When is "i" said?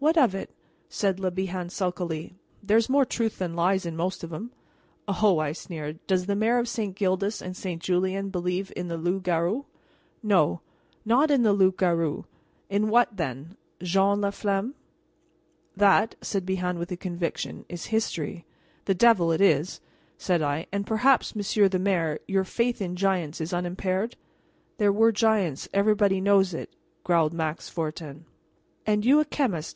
5.40-5.52, 20.40-20.66